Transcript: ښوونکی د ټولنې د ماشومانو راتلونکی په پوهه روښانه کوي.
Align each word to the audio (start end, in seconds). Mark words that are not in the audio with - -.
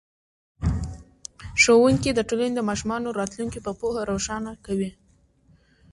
ښوونکی 1.61 2.09
د 2.13 2.19
ټولنې 2.29 2.53
د 2.55 2.61
ماشومانو 2.69 3.15
راتلونکی 3.19 3.59
په 3.65 3.71
پوهه 3.79 4.01
روښانه 4.11 4.51
کوي. 4.65 4.91